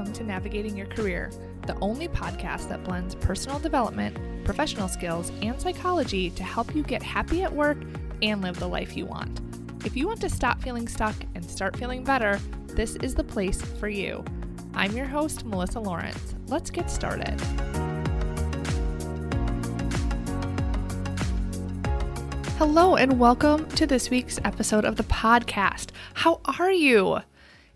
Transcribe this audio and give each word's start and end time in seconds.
Welcome 0.00 0.14
to 0.14 0.24
Navigating 0.24 0.78
Your 0.78 0.86
Career, 0.86 1.30
the 1.66 1.78
only 1.80 2.08
podcast 2.08 2.70
that 2.70 2.82
blends 2.84 3.14
personal 3.14 3.58
development, 3.58 4.16
professional 4.46 4.88
skills, 4.88 5.30
and 5.42 5.60
psychology 5.60 6.30
to 6.30 6.42
help 6.42 6.74
you 6.74 6.82
get 6.82 7.02
happy 7.02 7.42
at 7.42 7.52
work 7.52 7.76
and 8.22 8.40
live 8.40 8.58
the 8.58 8.66
life 8.66 8.96
you 8.96 9.04
want. 9.04 9.42
If 9.84 9.98
you 9.98 10.06
want 10.06 10.22
to 10.22 10.30
stop 10.30 10.62
feeling 10.62 10.88
stuck 10.88 11.14
and 11.34 11.44
start 11.44 11.76
feeling 11.76 12.02
better, 12.02 12.40
this 12.68 12.96
is 12.96 13.14
the 13.14 13.22
place 13.22 13.60
for 13.60 13.90
you. 13.90 14.24
I'm 14.72 14.96
your 14.96 15.04
host, 15.04 15.44
Melissa 15.44 15.80
Lawrence. 15.80 16.34
Let's 16.46 16.70
get 16.70 16.90
started. 16.90 17.38
Hello, 22.56 22.96
and 22.96 23.20
welcome 23.20 23.68
to 23.72 23.86
this 23.86 24.08
week's 24.08 24.40
episode 24.46 24.86
of 24.86 24.96
the 24.96 25.04
podcast. 25.04 25.90
How 26.14 26.40
are 26.46 26.72
you? 26.72 27.20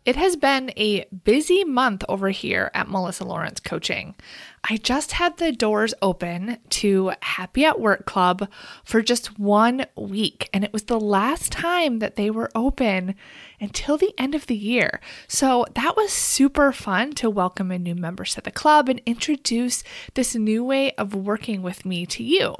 It 0.05 0.17
has 0.17 0.37
been 0.37 0.71
a 0.77 1.07
busy 1.25 1.65
month 1.65 2.05
over 2.11 2.29
here 2.29 2.71
at 2.75 2.91
Melissa 2.91 3.25
Lawrence 3.25 3.59
Coaching. 3.59 4.15
I 4.63 4.77
just 4.77 5.13
had 5.13 5.39
the 5.39 5.51
doors 5.51 5.95
open 6.03 6.59
to 6.71 7.13
Happy 7.23 7.65
at 7.65 7.81
Work 7.81 8.05
Club 8.05 8.47
for 8.85 9.01
just 9.01 9.39
one 9.39 9.87
week, 9.97 10.51
and 10.53 10.63
it 10.63 10.75
was 10.75 10.85
the 10.85 11.01
last 11.01 11.53
time 11.53 12.01
that 12.01 12.17
they 12.17 12.29
were 12.29 12.51
open 12.55 13.15
until 13.59 13.97
the 13.97 14.13
end 14.19 14.35
of 14.35 14.47
the 14.47 14.57
year. 14.57 15.01
So 15.27 15.65
that 15.75 15.97
was 15.97 16.13
super 16.13 16.71
fun 16.71 17.13
to 17.15 17.31
welcome 17.31 17.73
in 17.73 17.83
new 17.83 17.95
members 17.95 18.35
to 18.35 18.43
the 18.43 18.51
club 18.51 18.91
and 18.91 19.01
introduce 19.07 19.83
this 20.13 20.35
new 20.35 20.63
way 20.63 20.93
of 20.97 21.15
working 21.15 21.63
with 21.63 21.87
me 21.87 22.05
to 22.05 22.23
you. 22.23 22.57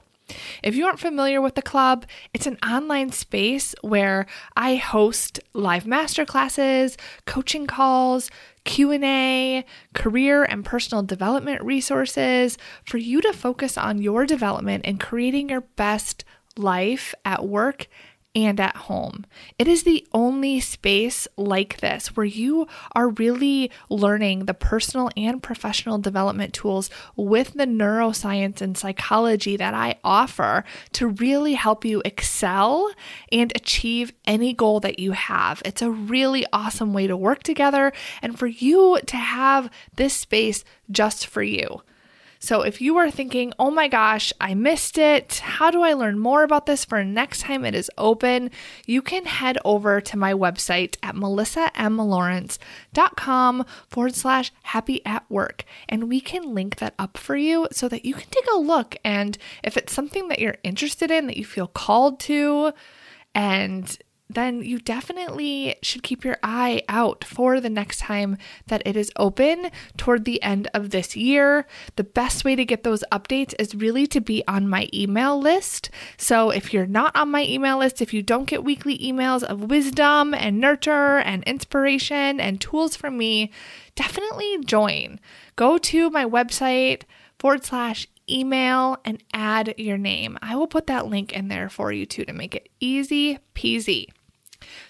If 0.63 0.75
you 0.75 0.87
aren't 0.87 1.01
familiar 1.01 1.41
with 1.41 1.55
the 1.55 1.63
club, 1.63 2.07
it's 2.33 2.47
an 2.47 2.59
online 2.67 3.13
space 3.13 3.75
where 3.83 4.27
I 4.57 4.77
host 4.77 5.41
live 5.53 5.85
masterclasses, 5.85 6.97
coaching 7.27 7.67
calls, 7.67 8.31
Q&A, 8.65 9.65
career 9.93 10.45
and 10.45 10.65
personal 10.65 11.03
development 11.03 11.63
resources 11.63 12.57
for 12.85 12.97
you 12.97 13.21
to 13.21 13.33
focus 13.33 13.77
on 13.77 14.01
your 14.01 14.25
development 14.25 14.87
and 14.87 14.99
creating 14.99 15.51
your 15.51 15.61
best 15.61 16.25
life 16.57 17.15
at 17.25 17.47
work 17.47 17.89
and 18.35 18.59
at 18.59 18.77
home. 18.77 19.25
It 19.59 19.69
is 19.69 19.85
the 19.85 20.07
only 20.13 20.61
space 20.61 21.29
like 21.37 21.81
this 21.81 22.17
where 22.17 22.27
you 22.27 22.67
are 22.93 23.09
really 23.11 23.71
learning 23.89 24.47
the 24.47 24.55
personal 24.55 25.11
and 25.17 25.43
professional 25.43 25.99
development 25.99 26.53
tools 26.53 26.91
with 27.17 27.55
the 27.55 27.67
neuroscience 27.67 28.61
and 28.61 28.77
psychology 28.77 29.57
that 29.57 29.75
I 29.75 29.97
offer 30.03 30.65
to 30.93 31.09
really 31.09 31.55
help 31.55 31.85
you 31.85 32.03
excel 32.05 32.91
and 33.31 33.53
achieve 33.55 34.13
any 34.27 34.53
goal 34.53 34.81
that 34.81 34.99
you 34.99 35.13
have. 35.13 35.63
It's 35.65 35.83
a 35.83 35.91
really 35.91 36.45
awesome 36.53 36.93
way 36.93 37.07
to 37.07 37.17
work 37.17 37.43
together 37.43 37.93
and 38.21 38.39
for 38.39 38.47
you 38.47 38.99
to 39.07 39.17
have 39.17 39.71
this 39.97 40.15
space 40.15 40.65
just 40.91 41.27
for 41.27 41.43
you. 41.43 41.83
So 42.45 42.61
if 42.61 42.83
you 42.83 42.99
are 42.99 43.11
thinking, 43.11 43.55
oh 43.59 43.71
my 43.71 43.89
gosh, 43.89 44.31
I 44.39 44.53
missed 44.53 44.99
it, 44.99 45.39
how 45.39 45.71
do 45.71 45.81
I 45.81 45.95
learn 45.95 46.19
more 46.19 46.43
about 46.43 46.67
this 46.67 46.85
for 46.85 47.03
next 47.03 47.41
time 47.41 47.65
it 47.65 47.75
is 47.75 47.91
open? 47.97 48.51
You 48.85 49.01
can 49.01 49.25
head 49.25 49.57
over 49.65 50.03
to 50.03 50.19
my 50.19 50.35
website 50.35 50.99
at 51.03 51.15
melissamlawrence.com 51.15 53.67
forward 53.89 54.15
slash 54.15 54.53
happy 54.63 55.01
at 55.07 55.25
work. 55.31 55.65
And 55.89 56.11
we 56.11 56.21
can 56.21 56.55
link 56.55 56.77
that 56.77 56.93
up 56.99 57.17
for 57.17 57.35
you 57.35 57.67
so 57.73 57.89
that 57.89 58.05
you 58.05 58.13
can 58.13 58.29
take 58.29 58.47
a 58.55 58.59
look. 58.59 58.97
And 59.03 59.39
if 59.63 59.79
it's 59.79 59.95
something 59.95 60.29
that 60.29 60.39
you're 60.39 60.59
interested 60.63 61.11
in, 61.11 61.27
that 61.29 61.39
you 61.39 61.47
feel 61.47 61.69
called 61.69 62.21
to, 62.21 62.75
and 63.35 63.99
then 64.29 64.63
you 64.63 64.79
definitely 64.79 65.77
should 65.83 66.03
keep 66.03 66.25
your 66.25 66.39
eye 66.43 66.83
out 66.89 67.25
for 67.25 67.61
the 67.61 67.69
next 67.69 67.99
time 67.99 68.39
that 68.67 68.83
it 68.87 68.97
is 68.97 69.13
open 69.17 69.71
toward 69.97 70.25
the 70.25 70.43
end 70.43 70.69
of 70.73 70.91
this 70.91 71.15
year. 71.15 71.67
The 71.97 72.05
best 72.05 72.45
way 72.45 72.57
to 72.57 72.65
get 72.65 72.85
those 72.85 73.05
updates 73.13 73.55
is 73.59 73.75
really 73.75 74.07
to 74.09 74.21
be 74.21 74.43
on 74.49 74.69
my 74.69 74.89
email 74.95 75.39
list. 75.39 75.91
So 76.17 76.51
if 76.51 76.73
you're 76.73 76.87
not 76.87 77.15
on 77.15 77.31
my 77.31 77.45
email 77.45 77.79
list, 77.79 78.01
if 78.01 78.15
you 78.15 78.23
don't 78.23 78.49
get 78.49 78.65
weekly 78.65 78.99
emails 78.99 79.43
of 79.43 79.71
wisdom 79.71 80.33
and 80.33 80.59
nurture 80.59 81.19
and 81.19 81.45
inspiration 81.45 82.41
and 82.41 82.61
tools 82.61 82.97
from 82.97 83.19
me, 83.19 83.51
definitely 83.95 84.59
join. 84.65 85.21
Go 85.57 85.77
to 85.79 86.11
my 86.11 86.25
website 86.25 87.03
forward 87.39 87.65
slash 87.65 88.09
email 88.29 88.99
and 89.05 89.23
add 89.33 89.75
your 89.79 89.99
name. 89.99 90.39
I 90.43 90.57
will 90.57 90.67
put 90.67 90.87
that 90.87 91.07
link 91.07 91.33
in 91.33 91.49
there 91.49 91.69
for 91.69 91.93
you 91.93 92.07
too 92.07 92.25
to 92.25 92.33
make 92.33 92.55
it 92.55 92.69
easy 92.81 93.39
peasy. 93.55 94.09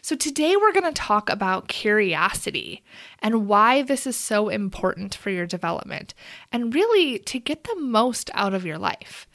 So, 0.03 0.15
today 0.15 0.55
we're 0.56 0.72
going 0.72 0.93
to 0.93 0.93
talk 0.93 1.28
about 1.28 1.69
curiosity 1.69 2.83
and 3.19 3.49
why 3.49 3.83
this 3.83 4.06
is 4.06 4.17
so 4.17 4.49
important 4.49 5.15
for 5.15 5.31
your 5.31 5.47
development 5.47 6.15
and 6.53 6.75
really 6.75 7.19
to 7.21 7.39
get 7.41 7.65
the 7.65 7.77
most 7.77 8.31
out 8.34 8.55
of 8.55 8.65
your 8.65 8.78
life. 8.78 9.27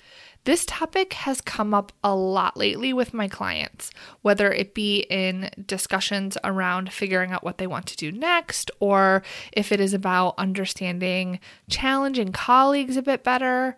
This 0.50 0.66
topic 0.66 1.14
has 1.14 1.42
come 1.42 1.76
up 1.76 1.92
a 2.04 2.16
lot 2.16 2.58
lately 2.58 2.92
with 2.92 3.14
my 3.14 3.28
clients, 3.28 3.92
whether 4.24 4.52
it 4.52 4.74
be 4.74 5.02
in 5.02 5.52
discussions 5.64 6.40
around 6.44 6.92
figuring 6.92 7.32
out 7.32 7.44
what 7.44 7.60
they 7.60 7.68
want 7.68 7.86
to 7.86 7.96
do 7.96 8.12
next, 8.12 8.72
or 8.80 9.22
if 9.52 9.72
it 9.72 9.80
is 9.80 9.94
about 9.94 10.34
understanding 10.40 11.40
challenging 11.70 12.32
colleagues 12.32 12.98
a 12.98 13.04
bit 13.04 13.24
better. 13.24 13.78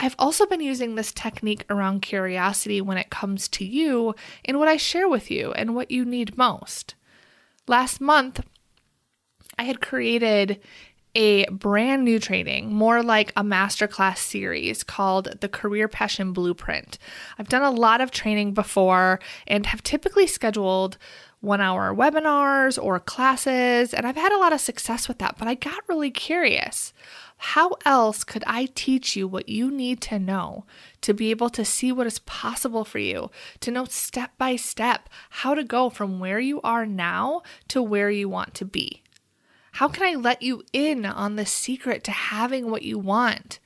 I've 0.00 0.16
also 0.18 0.44
been 0.44 0.60
using 0.60 0.96
this 0.96 1.12
technique 1.12 1.64
around 1.70 2.02
curiosity 2.02 2.80
when 2.80 2.98
it 2.98 3.10
comes 3.10 3.46
to 3.50 3.64
you 3.64 4.16
and 4.44 4.58
what 4.58 4.66
I 4.66 4.76
share 4.76 5.08
with 5.08 5.30
you 5.30 5.52
and 5.52 5.76
what 5.76 5.92
you 5.92 6.04
need 6.04 6.36
most. 6.36 6.96
Last 7.68 8.00
month, 8.00 8.40
I 9.56 9.62
had 9.62 9.80
created 9.80 10.60
a 11.14 11.46
brand 11.46 12.04
new 12.04 12.18
training, 12.18 12.72
more 12.72 13.02
like 13.02 13.32
a 13.36 13.42
masterclass 13.42 14.18
series 14.18 14.82
called 14.82 15.40
the 15.40 15.48
Career 15.48 15.88
Passion 15.88 16.32
Blueprint. 16.32 16.98
I've 17.38 17.48
done 17.48 17.62
a 17.62 17.70
lot 17.70 18.00
of 18.00 18.10
training 18.10 18.54
before 18.54 19.20
and 19.46 19.66
have 19.66 19.82
typically 19.82 20.26
scheduled 20.26 20.98
one 21.40 21.60
hour 21.60 21.94
webinars 21.94 22.82
or 22.82 22.98
classes, 22.98 23.94
and 23.94 24.06
I've 24.06 24.16
had 24.16 24.32
a 24.32 24.38
lot 24.38 24.52
of 24.52 24.60
success 24.60 25.06
with 25.06 25.18
that, 25.18 25.36
but 25.38 25.46
I 25.46 25.54
got 25.54 25.88
really 25.88 26.10
curious. 26.10 26.92
How 27.36 27.76
else 27.84 28.24
could 28.24 28.42
I 28.46 28.66
teach 28.74 29.14
you 29.14 29.28
what 29.28 29.48
you 29.48 29.70
need 29.70 30.00
to 30.02 30.18
know 30.18 30.64
to 31.02 31.14
be 31.14 31.30
able 31.30 31.50
to 31.50 31.64
see 31.64 31.92
what 31.92 32.08
is 32.08 32.18
possible 32.20 32.84
for 32.84 32.98
you, 32.98 33.30
to 33.60 33.70
know 33.70 33.84
step 33.84 34.32
by 34.36 34.56
step 34.56 35.08
how 35.30 35.54
to 35.54 35.62
go 35.62 35.90
from 35.90 36.18
where 36.18 36.40
you 36.40 36.60
are 36.62 36.84
now 36.84 37.42
to 37.68 37.80
where 37.80 38.10
you 38.10 38.28
want 38.28 38.54
to 38.54 38.64
be? 38.64 39.02
How 39.78 39.86
can 39.86 40.02
I 40.02 40.16
let 40.16 40.42
you 40.42 40.64
in 40.72 41.06
on 41.06 41.36
the 41.36 41.46
secret 41.46 42.02
to 42.02 42.10
having 42.10 42.68
what 42.68 42.82
you 42.82 42.98
want? 42.98 43.60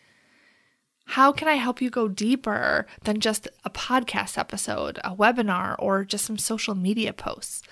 How 1.06 1.32
can 1.32 1.48
I 1.48 1.54
help 1.54 1.80
you 1.80 1.88
go 1.88 2.06
deeper 2.06 2.86
than 3.04 3.18
just 3.18 3.48
a 3.64 3.70
podcast 3.70 4.36
episode, 4.36 4.98
a 5.04 5.16
webinar, 5.16 5.74
or 5.78 6.04
just 6.04 6.26
some 6.26 6.36
social 6.36 6.74
media 6.74 7.14
posts? 7.14 7.62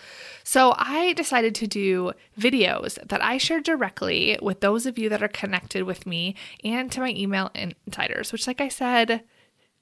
So, 0.43 0.73
I 0.79 1.13
decided 1.13 1.55
to 1.57 1.67
do 1.67 2.13
videos 2.39 2.95
that 3.07 3.23
I 3.23 3.37
share 3.37 3.61
directly 3.61 4.39
with 4.41 4.61
those 4.61 4.87
of 4.87 4.97
you 4.97 5.11
that 5.11 5.23
are 5.23 5.29
connected 5.29 5.83
with 5.83 6.07
me 6.07 6.35
and 6.65 6.91
to 6.93 7.01
my 7.01 7.11
email 7.11 7.51
insiders, 7.55 8.33
which, 8.33 8.47
like 8.47 8.63
I 8.63 8.69
said, 8.69 9.23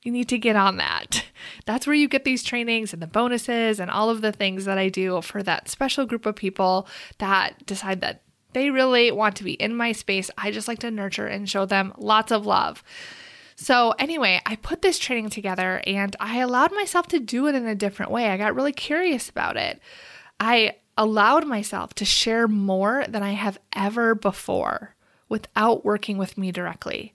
you 0.03 0.11
need 0.11 0.29
to 0.31 0.37
get 0.37 0.57
on 0.57 0.79
that. 0.79 1.27
That's 1.65 1.87
where 1.87 1.95
you 1.95 2.09
get 2.09 2.25
these 2.25 2.43
trainings 2.43 2.93
and 2.93 3.01
the 3.01 3.07
bonuses 3.07 3.79
and 3.79 3.89
all 3.89 4.11
of 4.11 4.21
the 4.21 4.33
things 4.33 4.65
that 4.65 4.79
I 4.79 4.89
do 4.89 5.23
for 5.23 5.45
that 5.45 5.69
special 5.69 6.07
group 6.07 6.27
of 6.27 6.35
people 6.35 6.89
that 7.19 7.65
decide 7.65 8.01
that 8.01 8.23
they 8.53 8.71
really 8.71 9.11
want 9.11 9.37
to 9.37 9.45
be 9.45 9.53
in 9.53 9.77
my 9.77 9.93
space. 9.93 10.31
I 10.39 10.51
just 10.51 10.69
like 10.69 10.79
to 10.81 10.91
nurture 10.91 11.27
and 11.27 11.49
show 11.49 11.67
them 11.67 11.93
lots 11.97 12.33
of 12.33 12.47
love. 12.47 12.83
So, 13.57 13.93
anyway, 13.99 14.41
I 14.47 14.55
put 14.57 14.83
this 14.83 15.01
training 15.01 15.31
together 15.31 15.83
and 15.85 16.15
I 16.21 16.39
allowed 16.39 16.73
myself 16.73 17.09
to 17.09 17.19
do 17.19 17.49
it 17.49 17.57
in 17.57 17.67
a 17.67 17.75
different 17.75 18.13
way. 18.13 18.29
I 18.29 18.37
got 18.37 18.55
really 18.55 18.73
curious 18.73 19.29
about 19.29 19.57
it. 19.57 19.81
I 20.39 20.77
allowed 20.97 21.47
myself 21.47 21.93
to 21.95 22.05
share 22.05 22.47
more 22.47 23.05
than 23.09 23.23
I 23.23 23.33
have 23.33 23.59
ever 23.75 24.15
before 24.15 24.95
without 25.29 25.85
working 25.85 26.19
with 26.19 26.39
me 26.39 26.53
directly. 26.53 27.15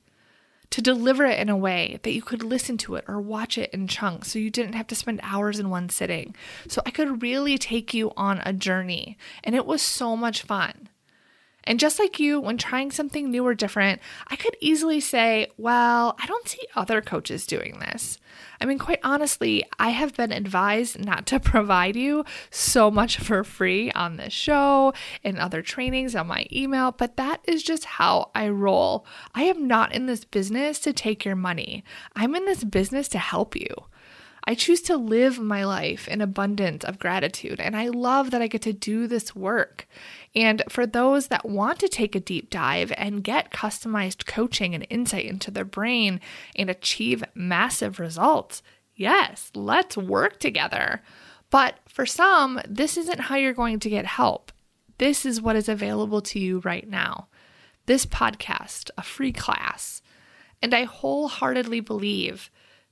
To 0.72 0.82
deliver 0.82 1.26
it 1.26 1.40
in 1.40 1.50
a 1.50 1.58
way 1.58 2.00
that 2.04 2.14
you 2.14 2.22
could 2.22 2.44
listen 2.44 2.78
to 2.80 2.96
it 2.96 3.06
or 3.08 3.22
watch 3.22 3.58
it 3.58 3.72
in 3.72 3.88
chunks 3.88 4.32
so 4.32 4.40
you 4.40 4.50
didn't 4.50 4.74
have 4.74 4.88
to 4.88 4.96
spend 4.96 5.20
hours 5.22 5.60
in 5.60 5.70
one 5.70 5.88
sitting. 5.90 6.36
So 6.68 6.82
I 6.86 6.90
could 6.90 7.22
really 7.22 7.58
take 7.58 7.94
you 7.94 8.12
on 8.18 8.42
a 8.44 8.54
journey. 8.54 9.18
And 9.44 9.56
it 9.56 9.66
was 9.66 9.82
so 9.82 10.18
much 10.18 10.42
fun. 10.42 10.90
And 11.66 11.80
just 11.80 12.00
like 12.00 12.20
you, 12.20 12.40
when 12.40 12.58
trying 12.58 12.92
something 12.92 13.30
new 13.30 13.46
or 13.46 13.54
different, 13.54 14.02
I 14.28 14.36
could 14.36 14.56
easily 14.60 15.00
say, 15.00 15.48
well, 15.58 16.16
I 16.22 16.26
don't 16.26 16.48
see 16.48 16.66
other 16.76 17.02
coaches 17.02 17.48
doing 17.48 17.80
this. 17.80 18.18
I 18.60 18.66
mean, 18.66 18.80
quite 18.80 19.00
honestly, 19.04 19.64
I 19.80 19.90
have 19.90 20.16
been 20.16 20.32
advised 20.32 21.04
not 21.04 21.26
to 21.28 21.40
provide 21.42 21.96
you 21.96 22.26
so 22.50 22.92
much 22.92 23.18
for 23.18 23.44
free 23.44 23.92
on 23.92 24.18
this 24.18 24.34
show 24.34 24.94
and 25.24 25.38
other 25.38 25.62
trainings 25.62 26.16
on 26.16 26.28
my 26.28 26.48
email, 26.52 26.92
but 26.92 27.18
that 27.18 27.42
is 27.46 27.64
just 27.64 27.86
how 27.86 28.32
I 28.36 28.50
roll. 28.50 29.06
I 29.34 29.44
am 29.44 29.68
not 29.68 29.94
in 29.94 30.06
this 30.06 30.26
business 30.26 30.80
to 30.80 30.94
take 30.94 31.26
your 31.26 31.36
money, 31.36 31.84
I'm 32.16 32.36
in 32.36 32.46
this 32.46 32.64
business 32.64 33.08
to 33.10 33.20
help 33.20 33.56
you. 33.56 33.68
I 34.46 34.56
choose 34.56 34.82
to 34.84 34.98
live 34.98 35.40
my 35.40 35.64
life 35.64 36.08
in 36.08 36.20
abundance 36.20 36.84
of 36.84 37.00
gratitude, 37.00 37.62
and 37.62 37.78
I 37.78 37.88
love 37.88 38.32
that 38.32 38.42
I 38.42 38.48
get 38.48 38.62
to 38.64 38.74
do 38.74 39.08
this 39.08 39.34
work. 39.34 39.88
And 40.36 40.64
for 40.68 40.86
those 40.86 41.28
that 41.28 41.48
want 41.48 41.80
to 41.80 41.88
take 41.88 42.14
a 42.14 42.20
deep 42.20 42.50
dive 42.50 42.92
and 42.98 43.24
get 43.24 43.52
customized 43.52 44.26
coaching 44.26 44.76
and 44.76 44.86
insight 44.90 45.26
into 45.26 45.50
their 45.50 45.64
brain 45.64 46.20
and 46.58 46.70
achieve 46.70 47.24
massive 47.34 48.00
results, 48.00 48.62
yes, 48.96 49.50
let's 49.56 49.96
work 49.96 50.40
together. 50.40 51.02
But 51.50 51.80
for 51.88 52.06
some, 52.06 52.60
this 52.68 52.98
isn't 52.98 53.22
how 53.22 53.36
you're 53.36 53.54
going 53.54 53.80
to 53.80 53.90
get 53.90 54.06
help. 54.06 54.52
This 54.98 55.26
is 55.26 55.42
what 55.42 55.56
is 55.56 55.70
available 55.70 56.22
to 56.22 56.40
you 56.40 56.60
right 56.60 56.88
now. 56.90 57.28
This 57.86 58.06
podcast, 58.06 58.90
a 58.98 59.04
free 59.04 59.32
class. 59.32 60.02
And 60.62 60.74
I 60.74 60.84
wholeheartedly 60.84 61.82
believe 61.82 62.50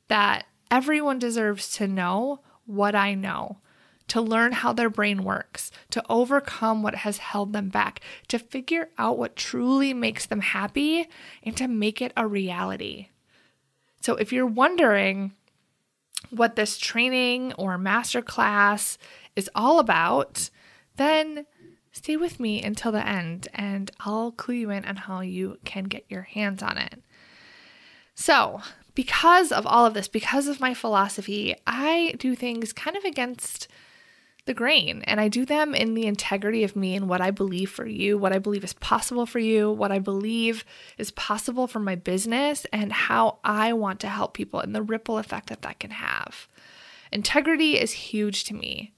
that 0.07 0.45
everyone 0.71 1.19
deserves 1.19 1.69
to 1.73 1.87
know 1.87 2.39
what 2.65 2.95
I 2.95 3.13
know, 3.13 3.57
to 4.07 4.21
learn 4.21 4.53
how 4.53 4.73
their 4.73 4.89
brain 4.89 5.23
works, 5.23 5.69
to 5.91 6.03
overcome 6.09 6.81
what 6.81 6.95
has 6.95 7.17
held 7.17 7.53
them 7.53 7.69
back, 7.69 7.99
to 8.29 8.39
figure 8.39 8.89
out 8.97 9.17
what 9.17 9.35
truly 9.35 9.93
makes 9.93 10.25
them 10.25 10.41
happy, 10.41 11.07
and 11.43 11.55
to 11.57 11.67
make 11.67 12.01
it 12.01 12.13
a 12.17 12.25
reality. 12.25 13.09
So 14.01 14.15
if 14.15 14.33
you're 14.33 14.47
wondering, 14.47 15.33
what 16.29 16.55
this 16.55 16.77
training 16.77 17.53
or 17.53 17.77
masterclass 17.77 18.97
is 19.35 19.49
all 19.55 19.79
about, 19.79 20.49
then 20.95 21.45
stay 21.91 22.15
with 22.15 22.39
me 22.39 22.61
until 22.63 22.91
the 22.91 23.05
end 23.05 23.47
and 23.53 23.91
I'll 23.99 24.31
clue 24.31 24.55
you 24.55 24.69
in 24.69 24.85
on 24.85 24.95
how 24.95 25.21
you 25.21 25.57
can 25.65 25.85
get 25.85 26.05
your 26.09 26.23
hands 26.23 26.63
on 26.63 26.77
it. 26.77 27.01
So, 28.13 28.61
because 28.93 29.51
of 29.51 29.65
all 29.65 29.85
of 29.85 29.93
this, 29.93 30.07
because 30.07 30.47
of 30.47 30.59
my 30.59 30.73
philosophy, 30.73 31.55
I 31.65 32.15
do 32.17 32.35
things 32.35 32.73
kind 32.73 32.97
of 32.97 33.03
against 33.03 33.67
the 34.45 34.53
grain 34.53 35.03
and 35.03 35.21
I 35.21 35.27
do 35.27 35.45
them 35.45 35.75
in 35.75 35.93
the 35.93 36.07
integrity 36.07 36.63
of 36.63 36.75
me 36.75 36.95
and 36.95 37.07
what 37.07 37.21
I 37.21 37.31
believe 37.31 37.69
for 37.69 37.85
you, 37.85 38.17
what 38.17 38.33
I 38.33 38.39
believe 38.39 38.63
is 38.63 38.73
possible 38.73 39.25
for 39.25 39.39
you, 39.39 39.71
what 39.71 39.91
I 39.91 39.99
believe 39.99 40.65
is 40.97 41.11
possible 41.11 41.67
for 41.67 41.79
my 41.79 41.95
business, 41.95 42.65
and 42.73 42.91
how 42.91 43.39
I 43.43 43.73
want 43.73 43.99
to 44.01 44.09
help 44.09 44.33
people 44.33 44.59
and 44.59 44.73
the 44.73 44.81
ripple 44.81 45.19
effect 45.19 45.49
that 45.49 45.61
that 45.61 45.79
can 45.79 45.91
have. 45.91 46.47
Integrity 47.11 47.79
is 47.79 47.91
huge 47.91 48.43
to 48.45 48.55
me. 48.55 48.93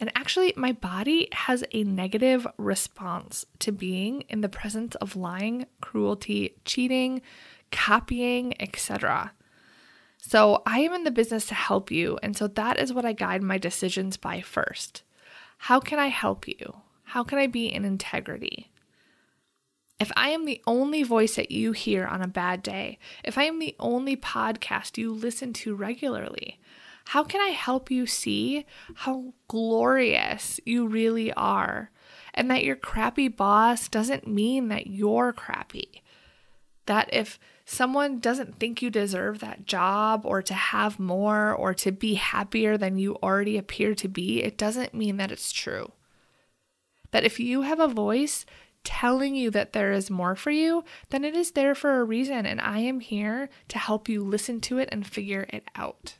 And 0.00 0.12
actually, 0.14 0.54
my 0.56 0.70
body 0.70 1.28
has 1.32 1.64
a 1.72 1.82
negative 1.82 2.46
response 2.56 3.44
to 3.58 3.72
being 3.72 4.22
in 4.28 4.42
the 4.42 4.48
presence 4.48 4.94
of 4.96 5.16
lying, 5.16 5.66
cruelty, 5.80 6.54
cheating, 6.64 7.20
copying, 7.70 8.60
etc. 8.60 9.32
So 10.18 10.62
I 10.66 10.80
am 10.80 10.92
in 10.92 11.04
the 11.04 11.10
business 11.10 11.46
to 11.46 11.54
help 11.54 11.90
you. 11.90 12.18
And 12.22 12.36
so 12.36 12.48
that 12.48 12.78
is 12.78 12.92
what 12.92 13.04
I 13.04 13.12
guide 13.12 13.42
my 13.42 13.58
decisions 13.58 14.16
by 14.16 14.40
first. 14.40 15.02
How 15.58 15.80
can 15.80 15.98
I 15.98 16.08
help 16.08 16.46
you? 16.46 16.76
How 17.04 17.24
can 17.24 17.38
I 17.38 17.46
be 17.46 17.66
in 17.66 17.84
integrity? 17.84 18.70
If 19.98 20.12
I 20.16 20.28
am 20.28 20.44
the 20.44 20.62
only 20.66 21.02
voice 21.02 21.34
that 21.36 21.50
you 21.50 21.72
hear 21.72 22.06
on 22.06 22.22
a 22.22 22.28
bad 22.28 22.62
day, 22.62 22.98
if 23.24 23.36
I 23.36 23.44
am 23.44 23.58
the 23.58 23.74
only 23.80 24.16
podcast 24.16 24.96
you 24.96 25.12
listen 25.12 25.52
to 25.54 25.74
regularly, 25.74 26.60
how 27.06 27.24
can 27.24 27.40
I 27.40 27.48
help 27.48 27.90
you 27.90 28.06
see 28.06 28.66
how 28.94 29.32
glorious 29.48 30.60
you 30.66 30.86
really 30.86 31.32
are? 31.32 31.90
And 32.34 32.50
that 32.50 32.64
your 32.64 32.76
crappy 32.76 33.28
boss 33.28 33.88
doesn't 33.88 34.28
mean 34.28 34.68
that 34.68 34.88
you're 34.88 35.32
crappy. 35.32 36.02
That 36.88 37.10
if 37.12 37.38
someone 37.66 38.18
doesn't 38.18 38.58
think 38.58 38.80
you 38.80 38.88
deserve 38.88 39.40
that 39.40 39.66
job 39.66 40.22
or 40.24 40.40
to 40.40 40.54
have 40.54 40.98
more 40.98 41.52
or 41.52 41.74
to 41.74 41.92
be 41.92 42.14
happier 42.14 42.78
than 42.78 42.96
you 42.96 43.16
already 43.16 43.58
appear 43.58 43.94
to 43.96 44.08
be, 44.08 44.42
it 44.42 44.56
doesn't 44.56 44.94
mean 44.94 45.18
that 45.18 45.30
it's 45.30 45.52
true. 45.52 45.92
That 47.10 47.24
if 47.24 47.38
you 47.38 47.60
have 47.62 47.78
a 47.78 47.88
voice 47.88 48.46
telling 48.84 49.34
you 49.36 49.50
that 49.50 49.74
there 49.74 49.92
is 49.92 50.08
more 50.08 50.34
for 50.34 50.50
you, 50.50 50.82
then 51.10 51.26
it 51.26 51.36
is 51.36 51.50
there 51.50 51.74
for 51.74 52.00
a 52.00 52.04
reason, 52.04 52.46
and 52.46 52.58
I 52.58 52.78
am 52.78 53.00
here 53.00 53.50
to 53.68 53.78
help 53.78 54.08
you 54.08 54.24
listen 54.24 54.58
to 54.62 54.78
it 54.78 54.88
and 54.90 55.06
figure 55.06 55.46
it 55.50 55.64
out. 55.74 56.16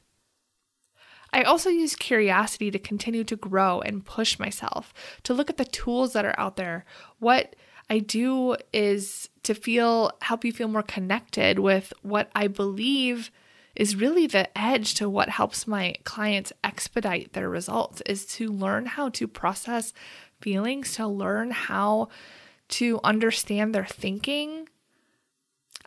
I 1.33 1.45
also 1.45 1.71
use 1.71 1.97
curiosity 1.97 2.71
to 2.71 2.79
continue 2.79 3.25
to 3.25 3.37
grow 3.37 3.81
and 3.81 4.05
push 4.05 4.39
myself, 4.39 4.93
to 5.23 5.33
look 5.33 5.49
at 5.49 5.57
the 5.57 5.65
tools 5.65 6.13
that 6.13 6.27
are 6.27 6.39
out 6.39 6.57
there, 6.57 6.85
what 7.21 7.57
I 7.91 8.01
do 8.01 8.57
is 8.73 9.29
to 9.45 9.55
feel 9.55 10.13
help 10.21 10.45
you 10.45 10.53
feel 10.53 10.69
more 10.69 10.83
connected 10.83 11.59
with 11.59 11.93
what 12.03 12.31
I 12.35 12.49
believe 12.49 13.31
is 13.75 13.97
really 13.97 14.27
the 14.27 14.59
edge 14.59 14.95
to 14.95 15.09
what 15.09 15.29
helps 15.29 15.67
my 15.67 15.95
clients 16.05 16.53
expedite 16.65 17.33
their 17.33 17.49
results 17.49 18.03
is 18.05 18.27
to 18.27 18.49
learn 18.49 18.87
how 18.87 19.09
to 19.11 19.29
process 19.29 19.95
feelings, 20.41 20.95
to 20.95 21.07
learn 21.07 21.51
how 21.51 22.09
to 22.69 23.01
understand 23.03 23.75
their 23.75 23.87
thinking 23.87 24.68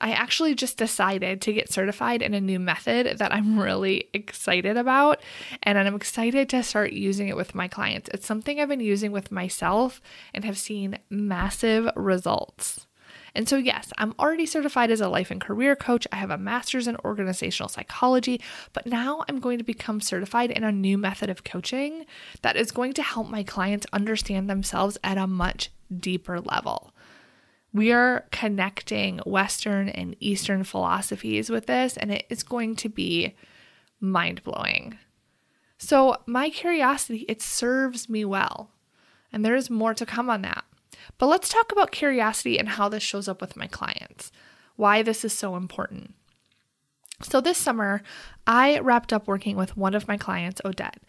I 0.01 0.11
actually 0.11 0.55
just 0.55 0.77
decided 0.77 1.41
to 1.41 1.53
get 1.53 1.71
certified 1.71 2.23
in 2.23 2.33
a 2.33 2.41
new 2.41 2.59
method 2.59 3.19
that 3.19 3.33
I'm 3.33 3.59
really 3.59 4.09
excited 4.13 4.75
about. 4.75 5.21
And 5.61 5.77
I'm 5.77 5.95
excited 5.95 6.49
to 6.49 6.63
start 6.63 6.91
using 6.91 7.27
it 7.27 7.35
with 7.35 7.53
my 7.53 7.67
clients. 7.67 8.09
It's 8.11 8.25
something 8.25 8.59
I've 8.59 8.67
been 8.67 8.79
using 8.79 9.11
with 9.11 9.31
myself 9.31 10.01
and 10.33 10.43
have 10.43 10.57
seen 10.57 10.97
massive 11.09 11.89
results. 11.95 12.87
And 13.33 13.47
so, 13.47 13.55
yes, 13.57 13.91
I'm 13.97 14.13
already 14.19 14.45
certified 14.45 14.91
as 14.91 14.99
a 14.99 15.07
life 15.07 15.31
and 15.31 15.39
career 15.39 15.75
coach. 15.75 16.05
I 16.11 16.17
have 16.17 16.31
a 16.31 16.37
master's 16.37 16.87
in 16.87 16.97
organizational 17.05 17.69
psychology, 17.69 18.41
but 18.73 18.85
now 18.85 19.23
I'm 19.29 19.39
going 19.39 19.57
to 19.59 19.63
become 19.63 20.01
certified 20.01 20.51
in 20.51 20.63
a 20.63 20.71
new 20.71 20.97
method 20.97 21.29
of 21.29 21.43
coaching 21.43 22.05
that 22.41 22.57
is 22.57 22.71
going 22.71 22.93
to 22.93 23.03
help 23.03 23.29
my 23.29 23.43
clients 23.43 23.87
understand 23.93 24.49
themselves 24.49 24.97
at 25.03 25.17
a 25.17 25.27
much 25.27 25.71
deeper 25.95 26.41
level. 26.41 26.93
We 27.73 27.91
are 27.91 28.25
connecting 28.31 29.19
Western 29.19 29.87
and 29.89 30.15
Eastern 30.19 30.63
philosophies 30.63 31.49
with 31.49 31.67
this, 31.67 31.97
and 31.97 32.11
it 32.11 32.25
is 32.29 32.43
going 32.43 32.75
to 32.77 32.89
be 32.89 33.35
mind 33.99 34.43
blowing. 34.43 34.97
So, 35.77 36.17
my 36.25 36.49
curiosity, 36.49 37.25
it 37.27 37.41
serves 37.41 38.09
me 38.09 38.25
well. 38.25 38.71
And 39.33 39.45
there 39.45 39.55
is 39.55 39.69
more 39.69 39.93
to 39.93 40.05
come 40.05 40.29
on 40.29 40.41
that. 40.41 40.65
But 41.17 41.27
let's 41.27 41.49
talk 41.49 41.71
about 41.71 41.91
curiosity 41.91 42.59
and 42.59 42.69
how 42.69 42.89
this 42.89 43.03
shows 43.03 43.27
up 43.27 43.39
with 43.39 43.55
my 43.55 43.67
clients, 43.67 44.31
why 44.75 45.01
this 45.01 45.23
is 45.23 45.33
so 45.33 45.55
important. 45.55 46.13
So, 47.21 47.39
this 47.39 47.57
summer, 47.57 48.03
I 48.45 48.79
wrapped 48.79 49.13
up 49.13 49.27
working 49.27 49.55
with 49.55 49.77
one 49.77 49.95
of 49.95 50.07
my 50.07 50.17
clients, 50.17 50.61
Odette. 50.65 51.01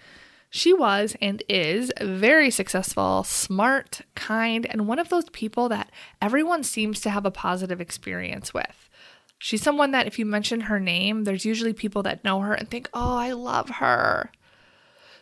She 0.54 0.74
was 0.74 1.16
and 1.22 1.42
is 1.48 1.90
very 1.98 2.50
successful, 2.50 3.24
smart, 3.24 4.02
kind, 4.14 4.66
and 4.66 4.86
one 4.86 4.98
of 4.98 5.08
those 5.08 5.30
people 5.30 5.70
that 5.70 5.90
everyone 6.20 6.62
seems 6.62 7.00
to 7.00 7.10
have 7.10 7.24
a 7.24 7.30
positive 7.30 7.80
experience 7.80 8.52
with. 8.52 8.90
She's 9.38 9.62
someone 9.62 9.92
that 9.92 10.06
if 10.06 10.18
you 10.18 10.26
mention 10.26 10.60
her 10.60 10.78
name, 10.78 11.24
there's 11.24 11.46
usually 11.46 11.72
people 11.72 12.02
that 12.02 12.22
know 12.22 12.40
her 12.40 12.52
and 12.52 12.68
think, 12.68 12.90
oh, 12.92 13.16
I 13.16 13.32
love 13.32 13.70
her. 13.70 14.30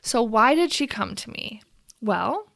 So, 0.02 0.21
why 0.21 0.57
did 0.57 0.73
she 0.73 0.88
come 0.88 1.14
to 1.14 1.31
me? 1.31 1.62
Well, 2.02 2.47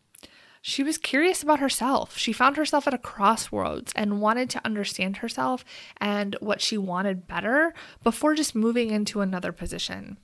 she 0.60 0.82
was 0.82 0.98
curious 0.98 1.44
about 1.44 1.60
herself. 1.60 2.18
She 2.18 2.32
found 2.32 2.56
herself 2.56 2.88
at 2.88 2.94
a 2.94 2.98
crossroads 2.98 3.92
and 3.94 4.20
wanted 4.20 4.50
to 4.50 4.64
understand 4.64 5.18
herself 5.18 5.64
and 5.98 6.36
what 6.40 6.60
she 6.60 6.76
wanted 6.76 7.28
better 7.28 7.72
before 8.02 8.34
just 8.34 8.56
moving 8.56 8.90
into 8.90 9.20
another 9.20 9.52
position. 9.52 10.18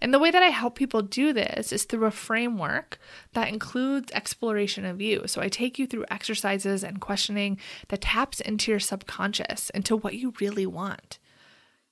And 0.00 0.12
the 0.12 0.18
way 0.18 0.30
that 0.30 0.42
I 0.42 0.48
help 0.48 0.76
people 0.76 1.02
do 1.02 1.32
this 1.32 1.72
is 1.72 1.84
through 1.84 2.06
a 2.06 2.10
framework 2.10 2.98
that 3.32 3.48
includes 3.48 4.12
exploration 4.12 4.84
of 4.84 5.00
you. 5.00 5.26
So 5.26 5.40
I 5.40 5.48
take 5.48 5.78
you 5.78 5.86
through 5.86 6.06
exercises 6.10 6.82
and 6.82 7.00
questioning 7.00 7.58
that 7.88 8.02
taps 8.02 8.40
into 8.40 8.70
your 8.70 8.80
subconscious, 8.80 9.70
into 9.70 9.96
what 9.96 10.14
you 10.14 10.34
really 10.40 10.66
want. 10.66 11.18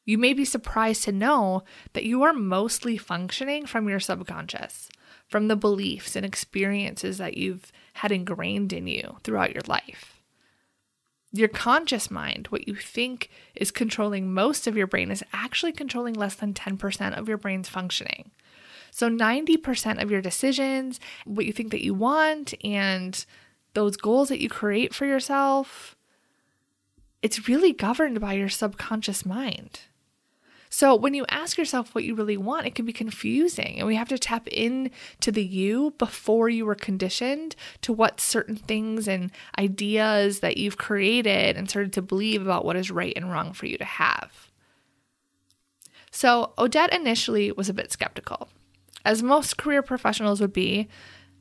You 0.05 0.17
may 0.17 0.33
be 0.33 0.47
surprised 0.47 1.05
to 1.05 1.13
know 1.13 1.65
that 1.93 2.05
you 2.05 2.23
are 2.23 2.33
mostly 2.33 2.97
functioning 2.97 3.67
from 3.67 3.89
your 3.89 4.01
subconscious, 4.01 4.89
from 5.27 5.49
the 5.49 5.57
beliefs 5.57 6.17
and 6.17 6.25
experiences 6.25 7.19
that 7.19 7.37
you've 7.37 7.71
had 7.95 8.11
ingrained 8.11 8.73
in 8.73 8.87
you 8.87 9.19
throughout 9.23 9.53
your 9.53 9.65
life. 9.67 10.18
Your 11.33 11.49
conscious 11.49 12.11
mind, 12.11 12.47
what 12.49 12.67
you 12.67 12.75
think 12.75 13.31
is 13.55 13.71
controlling 13.71 14.33
most 14.33 14.67
of 14.67 14.77
your 14.77 14.87
brain, 14.87 15.11
is 15.11 15.25
actually 15.33 15.73
controlling 15.73 16.15
less 16.15 16.35
than 16.35 16.55
10% 16.55 17.19
of 17.19 17.29
your 17.29 17.37
brain's 17.37 17.69
functioning. 17.69 18.31
So 18.91 19.11
90% 19.11 20.03
of 20.03 20.11
your 20.11 20.23
decisions, 20.23 20.99
what 21.25 21.45
you 21.45 21.53
think 21.53 21.71
that 21.71 21.85
you 21.85 21.93
want, 21.93 22.55
and 22.65 23.25
those 23.75 23.97
goals 23.97 24.31
that 24.31 24.41
you 24.41 24.49
create 24.49 24.95
for 24.95 25.05
yourself, 25.05 25.95
it's 27.21 27.49
really 27.49 27.73
governed 27.73 28.21
by 28.21 28.33
your 28.33 28.49
subconscious 28.49 29.27
mind. 29.27 29.81
So 30.71 30.95
when 30.95 31.15
you 31.15 31.25
ask 31.29 31.57
yourself 31.57 31.95
what 31.95 32.05
you 32.05 32.15
really 32.15 32.37
want, 32.37 32.67
it 32.67 32.75
can 32.75 32.85
be 32.85 32.93
confusing. 32.93 33.79
And 33.79 33.87
we 33.87 33.97
have 33.97 34.09
to 34.09 34.19
tap 34.19 34.47
into 34.49 35.33
the 35.33 35.45
you 35.45 35.95
before 35.99 36.49
you 36.49 36.67
were 36.67 36.75
conditioned 36.75 37.57
to 37.83 37.93
what 37.93 38.21
certain 38.21 38.57
things 38.57 39.09
and 39.09 39.31
ideas 39.59 40.41
that 40.41 40.57
you've 40.57 40.79
created 40.79 41.57
and 41.57 41.69
started 41.69 41.93
to 41.95 42.03
believe 42.03 42.43
about 42.43 42.65
what 42.65 42.77
is 42.77 42.91
right 42.91 43.13
and 43.17 43.31
wrong 43.31 43.53
for 43.53 43.67
you 43.67 43.79
to 43.79 43.85
have. 43.85 44.51
So, 46.11 46.53
Odette 46.59 46.93
initially 46.93 47.53
was 47.53 47.69
a 47.69 47.75
bit 47.75 47.93
skeptical, 47.93 48.49
as 49.05 49.23
most 49.23 49.59
career 49.59 49.83
professionals 49.83 50.41
would 50.41 50.55
be, 50.55 50.89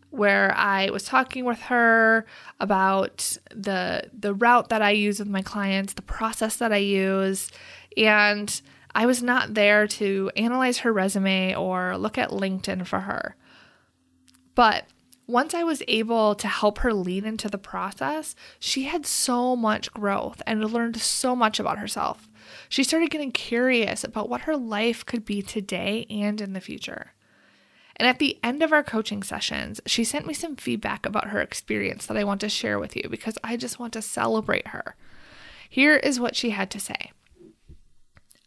where 0.09 0.53
I 0.55 0.89
was 0.89 1.03
talking 1.03 1.45
with 1.45 1.59
her 1.61 2.25
about 2.59 3.37
the 3.53 4.09
the 4.17 4.33
route 4.33 4.69
that 4.69 4.81
I 4.81 4.91
use 4.91 5.19
with 5.19 5.29
my 5.29 5.41
clients, 5.41 5.93
the 5.93 6.01
process 6.01 6.57
that 6.57 6.73
I 6.73 6.77
use, 6.77 7.49
and 7.95 8.61
I 8.97 9.05
was 9.05 9.21
not 9.21 9.53
there 9.53 9.85
to 9.87 10.31
analyze 10.35 10.79
her 10.79 10.91
resume 10.91 11.53
or 11.53 11.99
look 11.99 12.17
at 12.17 12.31
LinkedIn 12.31 12.87
for 12.87 13.01
her. 13.01 13.35
But 14.55 14.85
once 15.27 15.53
I 15.53 15.61
was 15.61 15.83
able 15.87 16.33
to 16.33 16.47
help 16.47 16.79
her 16.79 16.91
lean 16.91 17.23
into 17.23 17.47
the 17.47 17.59
process, 17.59 18.33
she 18.59 18.85
had 18.85 19.05
so 19.05 19.55
much 19.55 19.93
growth 19.93 20.41
and 20.47 20.71
learned 20.71 20.97
so 20.99 21.35
much 21.35 21.59
about 21.59 21.77
herself. 21.77 22.27
She 22.69 22.83
started 22.83 23.11
getting 23.11 23.31
curious 23.31 24.03
about 24.03 24.29
what 24.29 24.41
her 24.41 24.57
life 24.57 25.05
could 25.05 25.25
be 25.25 25.43
today 25.43 26.07
and 26.09 26.41
in 26.41 26.53
the 26.53 26.59
future. 26.59 27.13
And 27.97 28.07
at 28.07 28.17
the 28.17 28.39
end 28.41 28.63
of 28.63 28.73
our 28.73 28.83
coaching 28.83 29.21
sessions, 29.21 29.79
she 29.85 30.03
sent 30.03 30.25
me 30.25 30.33
some 30.33 30.55
feedback 30.55 31.05
about 31.05 31.27
her 31.27 31.41
experience 31.41 32.07
that 32.07 32.17
I 32.17 32.23
want 32.23 32.41
to 32.41 32.49
share 32.49 32.79
with 32.79 32.95
you 32.95 33.07
because 33.11 33.37
I 33.43 33.57
just 33.57 33.77
want 33.77 33.93
to 33.93 34.01
celebrate 34.01 34.69
her. 34.69 34.95
Here 35.69 35.97
is 35.97 36.19
what 36.19 36.35
she 36.35 36.49
had 36.49 36.71
to 36.71 36.79
say. 36.79 37.11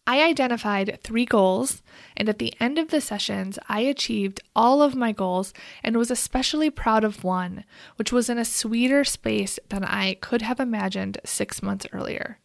I 0.07 0.23
identified 0.23 0.99
three 1.03 1.25
goals, 1.25 1.83
and 2.17 2.29
at 2.29 2.39
the 2.39 2.55
end 2.59 2.79
of 2.79 2.89
the 2.89 3.01
sessions, 3.01 3.59
I 3.69 3.81
achieved 3.81 4.41
all 4.57 4.83
of 4.83 4.95
my 4.95 5.13
goals 5.13 5.53
and 5.85 5.97
was 5.97 6.11
especially 6.11 6.71
proud 6.71 7.05
of 7.05 7.23
one, 7.23 7.65
which 7.97 8.13
was 8.13 8.29
in 8.29 8.39
a 8.39 8.45
sweeter 8.45 9.05
space 9.05 9.59
than 9.69 9.85
I 9.85 10.15
could 10.15 10.43
have 10.43 10.59
imagined 10.59 11.19
six 11.25 11.63
months 11.63 11.87
earlier. 11.93 12.39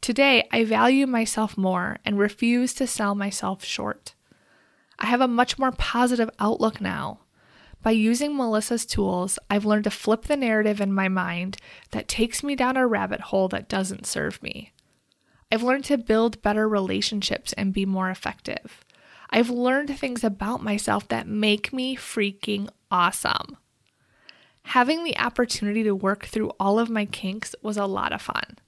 Today, 0.00 0.46
I 0.52 0.64
value 0.64 1.06
myself 1.06 1.56
more 1.56 1.98
and 2.04 2.18
refuse 2.18 2.74
to 2.74 2.86
sell 2.86 3.14
myself 3.14 3.64
short. 3.64 4.14
I 4.98 5.06
have 5.06 5.22
a 5.22 5.26
much 5.26 5.58
more 5.58 5.72
positive 5.72 6.28
outlook 6.38 6.80
now. 6.80 7.20
By 7.82 7.92
using 7.92 8.36
Melissa's 8.36 8.84
tools, 8.86 9.38
I've 9.48 9.64
learned 9.64 9.84
to 9.84 9.90
flip 9.90 10.24
the 10.24 10.36
narrative 10.36 10.80
in 10.80 10.92
my 10.92 11.08
mind 11.08 11.56
that 11.92 12.06
takes 12.06 12.42
me 12.42 12.54
down 12.54 12.76
a 12.76 12.86
rabbit 12.86 13.20
hole 13.20 13.48
that 13.48 13.68
doesn't 13.68 14.06
serve 14.06 14.42
me. 14.42 14.73
I've 15.54 15.62
learned 15.62 15.84
to 15.84 15.98
build 15.98 16.42
better 16.42 16.68
relationships 16.68 17.52
and 17.52 17.72
be 17.72 17.86
more 17.86 18.10
effective. 18.10 18.84
I've 19.30 19.50
learned 19.50 19.96
things 19.96 20.24
about 20.24 20.64
myself 20.64 21.06
that 21.06 21.28
make 21.28 21.72
me 21.72 21.94
freaking 21.94 22.68
awesome. 22.90 23.56
Having 24.64 25.04
the 25.04 25.16
opportunity 25.16 25.84
to 25.84 25.94
work 25.94 26.24
through 26.26 26.50
all 26.58 26.80
of 26.80 26.90
my 26.90 27.04
kinks 27.04 27.54
was 27.62 27.76
a 27.76 27.86
lot 27.86 28.12
of 28.12 28.20
fun. 28.20 28.58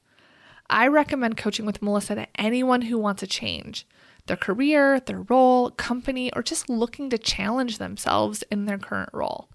I 0.71 0.87
recommend 0.87 1.37
coaching 1.37 1.67
with 1.67 1.83
Melissa 1.83 2.15
to 2.15 2.29
anyone 2.41 2.83
who 2.83 2.99
wants 2.99 3.25
a 3.25 3.27
change 3.27 3.85
their 4.27 4.37
career, 4.37 5.01
their 5.01 5.23
role, 5.23 5.73
company, 5.73 6.33
or 6.35 6.43
just 6.45 6.69
looking 6.69 7.11
to 7.11 7.19
challenge 7.19 7.79
themselves 7.79 8.45
in 8.49 8.67
their 8.67 8.79
current 8.79 9.11
role. 9.13 9.49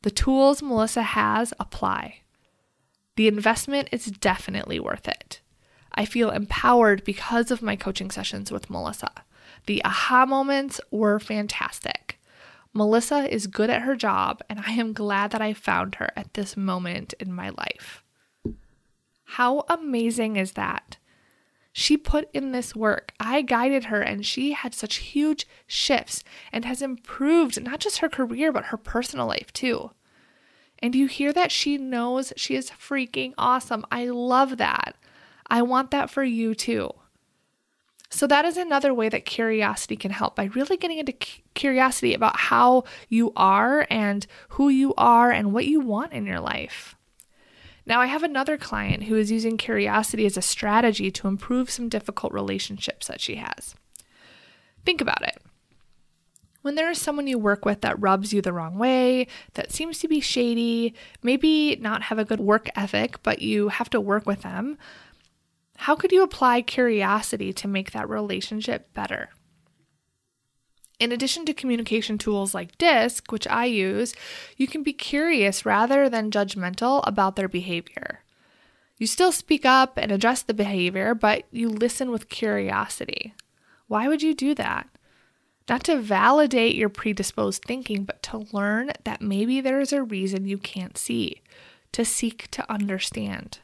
The 0.00 0.10
tools 0.10 0.62
Melissa 0.62 1.02
has 1.02 1.52
apply. 1.60 2.20
The 3.16 3.28
investment 3.28 3.90
is 3.92 4.06
definitely 4.06 4.80
worth 4.80 5.08
it. 5.08 5.42
I 5.98 6.04
feel 6.04 6.30
empowered 6.30 7.02
because 7.02 7.50
of 7.50 7.60
my 7.60 7.74
coaching 7.74 8.12
sessions 8.12 8.52
with 8.52 8.70
Melissa. 8.70 9.10
The 9.66 9.84
aha 9.84 10.24
moments 10.26 10.80
were 10.92 11.18
fantastic. 11.18 12.20
Melissa 12.72 13.28
is 13.28 13.48
good 13.48 13.68
at 13.68 13.82
her 13.82 13.96
job, 13.96 14.40
and 14.48 14.62
I 14.64 14.74
am 14.74 14.92
glad 14.92 15.32
that 15.32 15.42
I 15.42 15.52
found 15.52 15.96
her 15.96 16.12
at 16.14 16.34
this 16.34 16.56
moment 16.56 17.14
in 17.18 17.32
my 17.32 17.48
life. 17.48 18.04
How 19.24 19.64
amazing 19.68 20.36
is 20.36 20.52
that? 20.52 20.98
She 21.72 21.96
put 21.96 22.30
in 22.32 22.52
this 22.52 22.76
work. 22.76 23.12
I 23.18 23.42
guided 23.42 23.86
her, 23.86 24.00
and 24.00 24.24
she 24.24 24.52
had 24.52 24.74
such 24.74 24.96
huge 24.96 25.48
shifts 25.66 26.22
and 26.52 26.64
has 26.64 26.80
improved 26.80 27.60
not 27.60 27.80
just 27.80 27.98
her 27.98 28.08
career, 28.08 28.52
but 28.52 28.66
her 28.66 28.76
personal 28.76 29.26
life 29.26 29.52
too. 29.52 29.90
And 30.78 30.94
you 30.94 31.08
hear 31.08 31.32
that 31.32 31.50
she 31.50 31.76
knows 31.76 32.32
she 32.36 32.54
is 32.54 32.70
freaking 32.70 33.34
awesome. 33.36 33.84
I 33.90 34.06
love 34.06 34.58
that. 34.58 34.94
I 35.48 35.62
want 35.62 35.90
that 35.90 36.10
for 36.10 36.22
you 36.22 36.54
too. 36.54 36.92
So, 38.10 38.26
that 38.26 38.46
is 38.46 38.56
another 38.56 38.94
way 38.94 39.10
that 39.10 39.26
curiosity 39.26 39.94
can 39.94 40.10
help 40.10 40.34
by 40.34 40.44
really 40.44 40.78
getting 40.78 40.98
into 40.98 41.12
curiosity 41.12 42.14
about 42.14 42.36
how 42.36 42.84
you 43.08 43.32
are 43.36 43.86
and 43.90 44.26
who 44.50 44.70
you 44.70 44.94
are 44.96 45.30
and 45.30 45.52
what 45.52 45.66
you 45.66 45.80
want 45.80 46.14
in 46.14 46.24
your 46.24 46.40
life. 46.40 46.94
Now, 47.84 48.00
I 48.00 48.06
have 48.06 48.22
another 48.22 48.56
client 48.56 49.04
who 49.04 49.16
is 49.16 49.30
using 49.30 49.56
curiosity 49.56 50.24
as 50.26 50.36
a 50.36 50.42
strategy 50.42 51.10
to 51.10 51.28
improve 51.28 51.70
some 51.70 51.88
difficult 51.88 52.32
relationships 52.32 53.06
that 53.06 53.20
she 53.20 53.36
has. 53.36 53.74
Think 54.84 55.00
about 55.00 55.22
it. 55.22 55.38
When 56.62 56.74
there 56.74 56.90
is 56.90 57.00
someone 57.00 57.26
you 57.26 57.38
work 57.38 57.64
with 57.64 57.80
that 57.82 58.00
rubs 58.00 58.32
you 58.32 58.42
the 58.42 58.52
wrong 58.52 58.78
way, 58.78 59.26
that 59.54 59.72
seems 59.72 60.00
to 60.00 60.08
be 60.08 60.20
shady, 60.20 60.94
maybe 61.22 61.76
not 61.76 62.02
have 62.02 62.18
a 62.18 62.24
good 62.24 62.40
work 62.40 62.68
ethic, 62.74 63.22
but 63.22 63.40
you 63.40 63.68
have 63.68 63.88
to 63.90 64.00
work 64.00 64.26
with 64.26 64.42
them, 64.42 64.76
how 65.82 65.94
could 65.94 66.10
you 66.10 66.24
apply 66.24 66.60
curiosity 66.60 67.52
to 67.52 67.68
make 67.68 67.92
that 67.92 68.08
relationship 68.08 68.92
better? 68.94 69.30
In 70.98 71.12
addition 71.12 71.46
to 71.46 71.54
communication 71.54 72.18
tools 72.18 72.52
like 72.52 72.76
DISC, 72.78 73.30
which 73.30 73.46
I 73.46 73.66
use, 73.66 74.12
you 74.56 74.66
can 74.66 74.82
be 74.82 74.92
curious 74.92 75.64
rather 75.64 76.08
than 76.08 76.32
judgmental 76.32 77.04
about 77.06 77.36
their 77.36 77.46
behavior. 77.46 78.24
You 78.98 79.06
still 79.06 79.30
speak 79.30 79.64
up 79.64 79.96
and 79.96 80.10
address 80.10 80.42
the 80.42 80.52
behavior, 80.52 81.14
but 81.14 81.44
you 81.52 81.68
listen 81.68 82.10
with 82.10 82.28
curiosity. 82.28 83.34
Why 83.86 84.08
would 84.08 84.20
you 84.20 84.34
do 84.34 84.56
that? 84.56 84.88
Not 85.68 85.84
to 85.84 86.00
validate 86.00 86.74
your 86.74 86.88
predisposed 86.88 87.62
thinking, 87.62 88.02
but 88.02 88.20
to 88.24 88.48
learn 88.52 88.90
that 89.04 89.22
maybe 89.22 89.60
there 89.60 89.78
is 89.80 89.92
a 89.92 90.02
reason 90.02 90.44
you 90.44 90.58
can't 90.58 90.98
see, 90.98 91.40
to 91.92 92.04
seek 92.04 92.50
to 92.50 92.68
understand. 92.68 93.60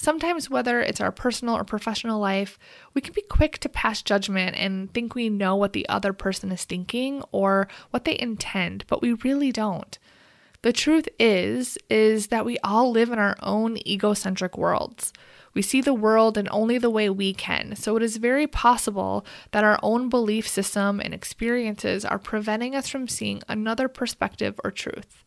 Sometimes, 0.00 0.48
whether 0.48 0.80
it's 0.80 1.00
our 1.00 1.10
personal 1.10 1.56
or 1.56 1.64
professional 1.64 2.20
life, 2.20 2.56
we 2.94 3.00
can 3.00 3.12
be 3.12 3.22
quick 3.22 3.58
to 3.58 3.68
pass 3.68 4.00
judgment 4.00 4.56
and 4.56 4.94
think 4.94 5.14
we 5.14 5.28
know 5.28 5.56
what 5.56 5.72
the 5.72 5.88
other 5.88 6.12
person 6.12 6.52
is 6.52 6.64
thinking 6.64 7.22
or 7.32 7.66
what 7.90 8.04
they 8.04 8.16
intend, 8.18 8.84
but 8.86 9.02
we 9.02 9.14
really 9.14 9.50
don't. 9.50 9.98
The 10.62 10.72
truth 10.72 11.08
is 11.18 11.78
is 11.90 12.28
that 12.28 12.44
we 12.44 12.58
all 12.62 12.92
live 12.92 13.10
in 13.10 13.18
our 13.18 13.36
own 13.42 13.76
egocentric 13.86 14.56
worlds. 14.56 15.12
We 15.52 15.62
see 15.62 15.80
the 15.80 15.94
world 15.94 16.38
in 16.38 16.48
only 16.52 16.78
the 16.78 16.90
way 16.90 17.10
we 17.10 17.34
can, 17.34 17.74
so 17.74 17.96
it 17.96 18.02
is 18.02 18.18
very 18.18 18.46
possible 18.46 19.26
that 19.50 19.64
our 19.64 19.80
own 19.82 20.08
belief 20.08 20.48
system 20.48 21.00
and 21.00 21.12
experiences 21.12 22.04
are 22.04 22.18
preventing 22.20 22.76
us 22.76 22.88
from 22.88 23.08
seeing 23.08 23.42
another 23.48 23.88
perspective 23.88 24.60
or 24.62 24.70
truth. 24.70 25.24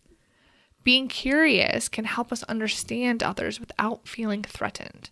Being 0.83 1.07
curious 1.07 1.87
can 1.87 2.05
help 2.05 2.31
us 2.31 2.43
understand 2.43 3.21
others 3.21 3.59
without 3.59 4.07
feeling 4.07 4.43
threatened. 4.43 5.09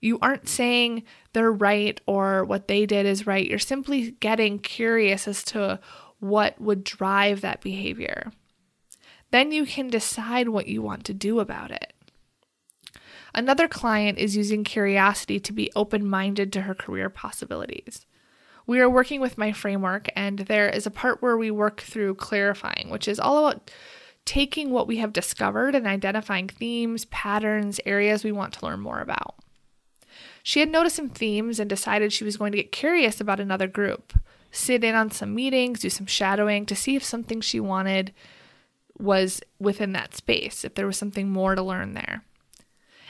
You 0.00 0.18
aren't 0.20 0.48
saying 0.48 1.04
they're 1.32 1.52
right 1.52 2.00
or 2.06 2.44
what 2.44 2.68
they 2.68 2.84
did 2.84 3.06
is 3.06 3.26
right. 3.26 3.46
You're 3.46 3.58
simply 3.58 4.12
getting 4.12 4.58
curious 4.58 5.26
as 5.26 5.42
to 5.44 5.80
what 6.18 6.60
would 6.60 6.84
drive 6.84 7.40
that 7.40 7.60
behavior. 7.60 8.32
Then 9.30 9.52
you 9.52 9.64
can 9.64 9.88
decide 9.88 10.48
what 10.48 10.68
you 10.68 10.82
want 10.82 11.04
to 11.04 11.14
do 11.14 11.40
about 11.40 11.70
it. 11.70 11.92
Another 13.34 13.66
client 13.66 14.18
is 14.18 14.36
using 14.36 14.62
curiosity 14.62 15.40
to 15.40 15.52
be 15.52 15.72
open 15.74 16.08
minded 16.08 16.52
to 16.52 16.62
her 16.62 16.74
career 16.74 17.10
possibilities. 17.10 18.06
We 18.66 18.80
are 18.80 18.88
working 18.88 19.20
with 19.20 19.36
my 19.36 19.52
framework, 19.52 20.08
and 20.14 20.40
there 20.40 20.68
is 20.68 20.86
a 20.86 20.90
part 20.90 21.20
where 21.20 21.36
we 21.36 21.50
work 21.50 21.80
through 21.80 22.14
clarifying, 22.14 22.90
which 22.90 23.08
is 23.08 23.18
all 23.18 23.46
about 23.46 23.70
taking 24.24 24.70
what 24.70 24.86
we 24.86 24.96
have 24.98 25.12
discovered 25.12 25.74
and 25.74 25.86
identifying 25.86 26.48
themes, 26.48 27.04
patterns, 27.06 27.80
areas 27.84 28.24
we 28.24 28.32
want 28.32 28.54
to 28.54 28.64
learn 28.64 28.80
more 28.80 29.00
about. 29.00 29.36
She 30.42 30.60
had 30.60 30.68
noticed 30.68 30.96
some 30.96 31.08
themes 31.08 31.58
and 31.58 31.68
decided 31.68 32.12
she 32.12 32.24
was 32.24 32.36
going 32.36 32.52
to 32.52 32.58
get 32.58 32.72
curious 32.72 33.20
about 33.20 33.40
another 33.40 33.66
group, 33.66 34.12
sit 34.50 34.84
in 34.84 34.94
on 34.94 35.10
some 35.10 35.34
meetings, 35.34 35.80
do 35.80 35.90
some 35.90 36.06
shadowing 36.06 36.66
to 36.66 36.76
see 36.76 36.96
if 36.96 37.04
something 37.04 37.40
she 37.40 37.60
wanted 37.60 38.12
was 38.98 39.40
within 39.58 39.92
that 39.92 40.14
space, 40.14 40.64
if 40.64 40.74
there 40.74 40.86
was 40.86 40.96
something 40.96 41.28
more 41.28 41.54
to 41.54 41.62
learn 41.62 41.94
there. 41.94 42.22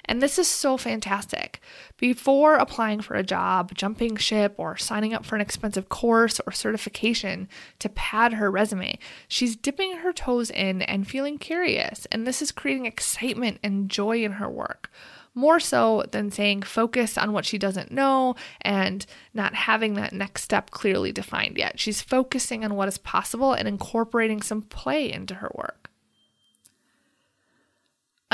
And 0.07 0.21
this 0.21 0.39
is 0.39 0.49
so 0.49 0.77
fantastic. 0.77 1.61
Before 1.97 2.57
applying 2.57 3.01
for 3.01 3.15
a 3.15 3.23
job, 3.23 3.75
jumping 3.75 4.17
ship, 4.17 4.55
or 4.59 4.77
signing 4.77 5.15
up 5.15 5.25
for 5.25 5.35
an 5.35 5.41
expensive 5.41 5.89
course 5.89 6.41
or 6.47 6.53
certification 6.53 7.49
to 7.79 7.89
pad 7.89 8.35
her 8.35 8.51
resume, 8.51 8.99
she's 9.29 9.57
dipping 9.57 9.99
her 9.99 10.13
toes 10.13 10.51
in 10.51 10.83
and 10.83 11.09
feeling 11.09 11.39
curious. 11.39 12.07
And 12.13 12.27
this 12.27 12.43
is 12.43 12.53
creating 12.53 12.87
excitement 12.87 13.61
and 13.63 13.89
joy 13.89 14.23
in 14.23 14.33
her 14.33 14.49
work. 14.49 14.91
More 15.37 15.59
so 15.59 16.05
than 16.13 16.31
saying 16.31 16.63
focus 16.63 17.19
on 17.19 17.33
what 17.33 17.45
she 17.45 17.59
doesn't 17.59 17.91
know 17.91 18.37
and 18.61 19.05
not 19.33 19.55
having 19.55 19.95
that 19.95 20.13
next 20.13 20.43
step 20.43 20.71
clearly 20.71 21.11
defined 21.11 21.59
yet. 21.59 21.81
She's 21.81 22.01
focusing 22.01 22.65
on 22.65 22.77
what 22.77 22.87
is 22.87 22.99
possible 22.99 23.53
and 23.53 23.67
incorporating 23.67 24.43
some 24.43 24.63
play 24.63 25.11
into 25.13 25.37
her 25.37 25.51
work. 25.55 25.91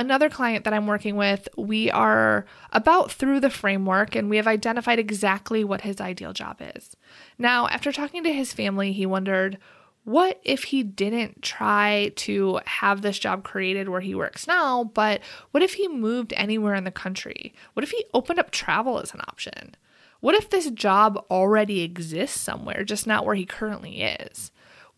Another 0.01 0.31
client 0.31 0.65
that 0.65 0.73
I'm 0.73 0.87
working 0.87 1.17
with, 1.17 1.49
we 1.57 1.91
are 1.91 2.47
about 2.73 3.13
through 3.13 3.41
the 3.41 3.51
framework 3.51 4.17
and 4.17 4.31
we 4.31 4.37
have 4.37 4.47
identified 4.47 4.99
exactly 4.99 5.63
what 5.63 5.83
his 5.83 6.01
ideal 6.01 6.33
job 6.33 6.61
is. 6.75 6.97
Now, 7.39 7.69
after 7.69 7.93
talking 7.93 8.25
to 8.25 8.33
his 8.33 8.53
family, 8.53 8.93
he 8.93 9.07
wondered 9.07 9.59
what 10.05 10.41
if 10.43 10.65
he 10.65 10.83
didn't 10.83 11.43
try 11.43 12.13
to 12.17 12.61
have 12.65 13.03
this 13.03 13.19
job 13.19 13.45
created 13.45 13.89
where 13.89 14.01
he 14.01 14.15
works 14.15 14.47
now, 14.47 14.85
but 14.85 15.21
what 15.51 15.63
if 15.63 15.75
he 15.75 15.87
moved 15.89 16.33
anywhere 16.37 16.75
in 16.75 16.85
the 16.85 16.91
country? 16.91 17.55
What 17.75 17.85
if 17.85 17.91
he 17.91 18.07
opened 18.15 18.39
up 18.39 18.51
travel 18.51 18.99
as 18.99 19.13
an 19.13 19.21
option? 19.21 19.77
What 20.21 20.35
if 20.35 20.49
this 20.49 20.71
job 20.71 21.23
already 21.31 21.83
exists 21.83 22.41
somewhere, 22.41 22.83
just 22.85 23.07
not 23.07 23.27
where 23.27 23.35
he 23.35 23.45
currently 23.45 24.03
is? 24.03 24.51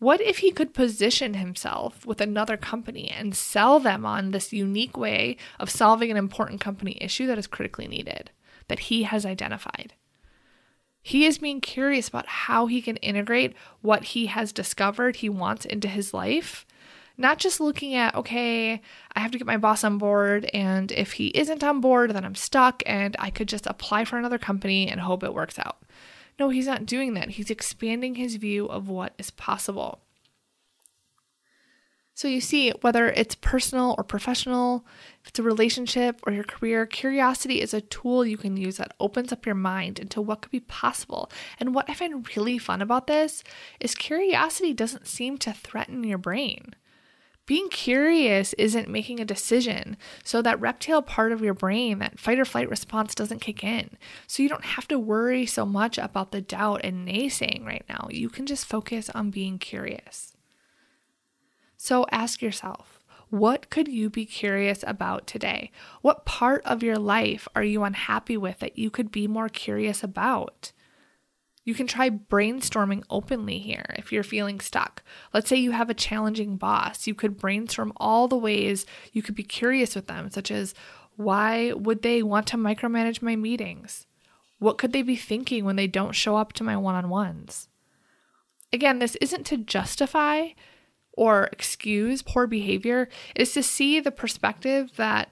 What 0.03 0.19
if 0.19 0.39
he 0.39 0.51
could 0.51 0.73
position 0.73 1.35
himself 1.35 2.05
with 2.05 2.19
another 2.19 2.57
company 2.57 3.07
and 3.09 3.33
sell 3.33 3.79
them 3.79 4.05
on 4.05 4.31
this 4.31 4.51
unique 4.51 4.97
way 4.97 5.37
of 5.61 5.69
solving 5.69 6.11
an 6.11 6.17
important 6.17 6.59
company 6.59 6.97
issue 6.99 7.25
that 7.27 7.37
is 7.37 7.47
critically 7.47 7.87
needed, 7.87 8.29
that 8.67 8.79
he 8.79 9.03
has 9.03 9.25
identified? 9.25 9.93
He 11.01 11.25
is 11.25 11.37
being 11.37 11.61
curious 11.61 12.09
about 12.09 12.27
how 12.27 12.65
he 12.65 12.81
can 12.81 12.97
integrate 12.97 13.55
what 13.79 14.03
he 14.03 14.25
has 14.25 14.51
discovered 14.51 15.15
he 15.15 15.29
wants 15.29 15.63
into 15.63 15.87
his 15.87 16.13
life. 16.13 16.65
Not 17.15 17.37
just 17.37 17.61
looking 17.61 17.95
at, 17.95 18.13
okay, 18.13 18.81
I 19.15 19.19
have 19.21 19.31
to 19.31 19.37
get 19.37 19.47
my 19.47 19.55
boss 19.55 19.85
on 19.85 19.99
board, 19.99 20.49
and 20.53 20.91
if 20.91 21.13
he 21.13 21.27
isn't 21.27 21.63
on 21.63 21.79
board, 21.79 22.11
then 22.11 22.25
I'm 22.25 22.35
stuck, 22.35 22.83
and 22.85 23.15
I 23.19 23.29
could 23.29 23.47
just 23.47 23.67
apply 23.67 24.03
for 24.03 24.17
another 24.17 24.37
company 24.37 24.89
and 24.89 24.99
hope 24.99 25.23
it 25.23 25.33
works 25.33 25.57
out. 25.57 25.77
No, 26.39 26.49
he's 26.49 26.67
not 26.67 26.85
doing 26.85 27.13
that. 27.13 27.31
He's 27.31 27.49
expanding 27.49 28.15
his 28.15 28.35
view 28.35 28.65
of 28.65 28.89
what 28.89 29.13
is 29.17 29.31
possible. 29.31 29.99
So 32.15 32.27
you 32.27 32.41
see, 32.41 32.71
whether 32.81 33.09
it's 33.09 33.33
personal 33.33 33.95
or 33.97 34.03
professional, 34.03 34.85
if 35.23 35.29
it's 35.29 35.39
a 35.39 35.43
relationship 35.43 36.19
or 36.27 36.33
your 36.33 36.43
career, 36.43 36.85
curiosity 36.85 37.59
is 37.59 37.73
a 37.73 37.81
tool 37.81 38.23
you 38.23 38.37
can 38.37 38.55
use 38.55 38.77
that 38.77 38.93
opens 38.99 39.31
up 39.31 39.47
your 39.47 39.55
mind 39.55 39.97
into 39.97 40.21
what 40.21 40.41
could 40.41 40.51
be 40.51 40.59
possible. 40.59 41.31
And 41.59 41.73
what 41.73 41.89
I 41.89 41.95
find 41.95 42.27
really 42.35 42.59
fun 42.59 42.83
about 42.83 43.07
this 43.07 43.43
is 43.79 43.95
curiosity 43.95 44.73
doesn't 44.73 45.07
seem 45.07 45.39
to 45.39 45.53
threaten 45.53 46.03
your 46.03 46.19
brain. 46.19 46.75
Being 47.45 47.67
curious 47.67 48.53
isn't 48.53 48.87
making 48.87 49.19
a 49.19 49.25
decision, 49.25 49.97
so 50.23 50.41
that 50.41 50.61
reptile 50.61 51.01
part 51.01 51.33
of 51.33 51.41
your 51.41 51.53
brain, 51.53 51.99
that 51.99 52.17
fight 52.17 52.39
or 52.39 52.45
flight 52.45 52.69
response, 52.69 53.13
doesn't 53.13 53.41
kick 53.41 53.63
in. 53.63 53.89
So 54.27 54.41
you 54.41 54.47
don't 54.47 54.63
have 54.63 54.87
to 54.87 54.97
worry 54.97 55.45
so 55.45 55.65
much 55.65 55.97
about 55.97 56.31
the 56.31 56.41
doubt 56.41 56.81
and 56.85 57.05
naysaying 57.05 57.65
right 57.65 57.83
now. 57.89 58.07
You 58.09 58.29
can 58.29 58.45
just 58.45 58.65
focus 58.65 59.09
on 59.09 59.29
being 59.29 59.59
curious. 59.59 60.37
So 61.75 62.05
ask 62.11 62.41
yourself 62.41 62.99
what 63.29 63.69
could 63.71 63.87
you 63.87 64.11
be 64.11 64.25
curious 64.25 64.83
about 64.85 65.25
today? 65.25 65.71
What 66.01 66.23
part 66.23 66.61
of 66.65 66.83
your 66.83 66.99
life 66.99 67.47
are 67.55 67.63
you 67.63 67.83
unhappy 67.83 68.37
with 68.37 68.59
that 68.59 68.77
you 68.77 68.91
could 68.91 69.11
be 69.11 69.27
more 69.27 69.49
curious 69.49 70.03
about? 70.03 70.71
You 71.65 71.73
can 71.73 71.87
try 71.87 72.09
brainstorming 72.09 73.03
openly 73.09 73.59
here 73.59 73.85
if 73.97 74.11
you're 74.11 74.23
feeling 74.23 74.59
stuck. 74.59 75.01
Let's 75.33 75.47
say 75.47 75.55
you 75.55 75.71
have 75.71 75.89
a 75.89 75.93
challenging 75.93 76.57
boss. 76.57 77.07
You 77.07 77.15
could 77.15 77.37
brainstorm 77.37 77.93
all 77.97 78.27
the 78.27 78.37
ways 78.37 78.85
you 79.13 79.21
could 79.21 79.35
be 79.35 79.43
curious 79.43 79.95
with 79.95 80.07
them, 80.07 80.29
such 80.29 80.51
as 80.51 80.73
why 81.15 81.71
would 81.73 82.01
they 82.01 82.21
want 82.21 82.47
to 82.47 82.57
micromanage 82.57 83.21
my 83.21 83.35
meetings? 83.35 84.07
What 84.59 84.77
could 84.77 84.93
they 84.93 85.01
be 85.01 85.15
thinking 85.15 85.63
when 85.63 85.75
they 85.75 85.87
don't 85.87 86.13
show 86.13 86.35
up 86.35 86.53
to 86.53 86.63
my 86.63 86.75
one 86.75 86.95
on 86.95 87.09
ones? 87.09 87.69
Again, 88.71 88.99
this 88.99 89.15
isn't 89.17 89.45
to 89.47 89.57
justify 89.57 90.49
or 91.13 91.45
excuse 91.51 92.21
poor 92.21 92.47
behavior, 92.47 93.07
it 93.35 93.41
is 93.43 93.53
to 93.53 93.61
see 93.61 93.99
the 93.99 94.11
perspective 94.11 94.95
that 94.95 95.31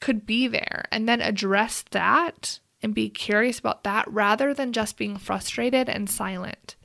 could 0.00 0.24
be 0.24 0.48
there 0.48 0.86
and 0.90 1.06
then 1.06 1.20
address 1.20 1.84
that 1.90 2.58
and 2.82 2.94
be 2.94 3.08
curious 3.08 3.58
about 3.58 3.84
that 3.84 4.10
rather 4.10 4.54
than 4.54 4.72
just 4.72 4.96
being 4.96 5.16
frustrated 5.16 5.88
and 5.88 6.08
silent. 6.08 6.76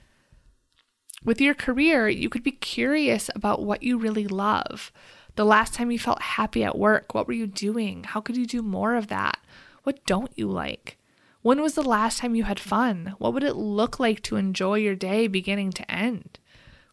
With 1.23 1.41
your 1.41 1.53
career, 1.53 2.07
you 2.07 2.29
could 2.29 2.43
be 2.43 2.51
curious 2.51 3.29
about 3.33 3.63
what 3.63 3.81
you 3.81 3.97
really 3.97 4.27
love. 4.27 4.91
The 5.35 5.45
last 5.45 5.73
time 5.73 5.91
you 5.91 5.99
felt 5.99 6.21
happy 6.21 6.63
at 6.63 6.77
work, 6.77 7.13
what 7.13 7.27
were 7.27 7.33
you 7.33 7.47
doing? 7.47 8.03
How 8.03 8.21
could 8.21 8.37
you 8.37 8.45
do 8.45 8.61
more 8.61 8.95
of 8.95 9.07
that? 9.07 9.39
What 9.83 10.05
don't 10.05 10.31
you 10.35 10.47
like? 10.47 10.97
When 11.41 11.61
was 11.61 11.75
the 11.75 11.83
last 11.83 12.19
time 12.19 12.35
you 12.35 12.43
had 12.43 12.59
fun? 12.59 13.15
What 13.17 13.33
would 13.33 13.43
it 13.43 13.55
look 13.55 13.99
like 13.99 14.21
to 14.23 14.35
enjoy 14.35 14.75
your 14.75 14.95
day 14.95 15.27
beginning 15.27 15.71
to 15.73 15.91
end? 15.91 16.39